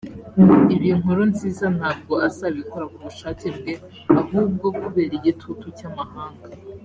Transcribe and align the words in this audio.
Ibi 0.75 0.89
Nkurunziza 0.99 1.65
ntabwo 1.77 2.13
azabikora 2.27 2.85
ku 2.91 2.97
bushake 3.05 3.47
bwe 3.57 3.73
ahubwo 4.21 4.65
kubera 4.81 5.13
igitutu 5.19 5.65
cy’amahanga 5.77 6.45